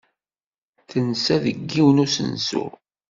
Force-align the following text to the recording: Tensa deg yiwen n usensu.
Tensa 0.89 1.35
deg 1.43 1.57
yiwen 1.71 1.97
n 2.01 2.03
usensu. 2.05 2.65